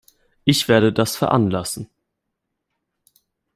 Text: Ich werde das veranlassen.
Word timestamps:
Ich 0.45 0.67
werde 0.67 0.91
das 0.91 1.15
veranlassen. 1.15 1.87